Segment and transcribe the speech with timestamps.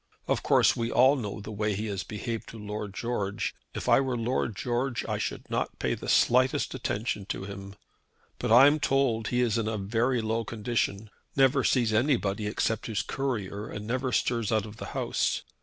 [0.27, 3.53] Of course we all know the way he has behaved to Lord George.
[3.75, 7.75] If I were Lord George I should not pay the slightest attention to him.
[8.39, 13.03] But I'm told he is in a very low condition, never sees anybody except his
[13.03, 15.43] courier, and never stirs out of the house.